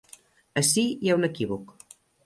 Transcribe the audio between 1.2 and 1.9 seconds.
un equívoc.